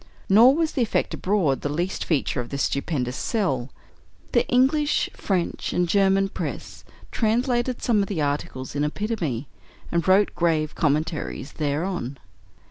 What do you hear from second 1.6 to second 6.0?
the least feature of this stupendous "sell." The English, French, and